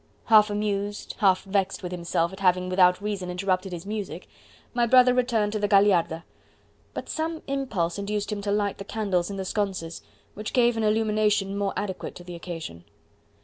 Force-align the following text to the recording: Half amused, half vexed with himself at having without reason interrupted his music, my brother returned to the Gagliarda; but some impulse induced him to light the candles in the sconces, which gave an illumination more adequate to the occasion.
Half 0.25 0.49
amused, 0.49 1.13
half 1.19 1.43
vexed 1.43 1.83
with 1.83 1.91
himself 1.91 2.33
at 2.33 2.39
having 2.39 2.69
without 2.69 3.03
reason 3.03 3.29
interrupted 3.29 3.71
his 3.71 3.85
music, 3.85 4.27
my 4.73 4.87
brother 4.87 5.13
returned 5.13 5.51
to 5.53 5.59
the 5.59 5.67
Gagliarda; 5.67 6.23
but 6.95 7.07
some 7.07 7.43
impulse 7.45 7.99
induced 7.99 8.31
him 8.31 8.41
to 8.41 8.51
light 8.51 8.79
the 8.79 8.83
candles 8.83 9.29
in 9.29 9.37
the 9.37 9.45
sconces, 9.45 10.01
which 10.33 10.53
gave 10.53 10.75
an 10.75 10.81
illumination 10.81 11.55
more 11.55 11.73
adequate 11.77 12.15
to 12.15 12.23
the 12.23 12.33
occasion. 12.33 12.83